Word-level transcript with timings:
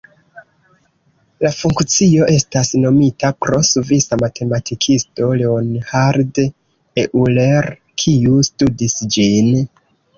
La 1.45 1.51
funkcio 1.57 2.29
estas 2.37 2.71
nomita 2.85 3.31
pro 3.45 3.61
svisa 3.73 4.19
matematikisto 4.23 5.31
Leonhard 5.45 6.45
Euler, 7.07 7.73
kiu 8.05 8.45
studis 8.53 9.03
ĝin. 9.17 9.59